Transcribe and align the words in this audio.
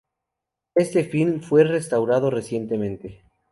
Este 0.73 1.03
film 1.03 1.41
fue 1.43 1.63
restaurado 1.63 2.31
recientemente. 2.31 3.21